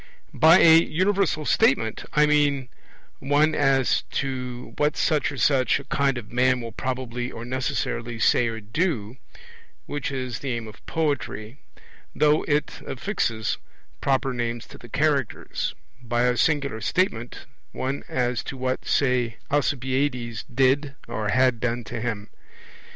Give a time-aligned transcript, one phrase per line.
[0.33, 2.69] By a universal statement I mean
[3.19, 8.17] one as to what such or such a kind of man will probably or necessarily
[8.17, 9.17] say or do
[9.85, 11.59] which is the aim of poetry,
[12.15, 13.59] though it affixes
[14.01, 20.45] proper names to the characters; by a singular statement, one as to what, say, Alcibiades
[20.51, 22.27] did or had done to him.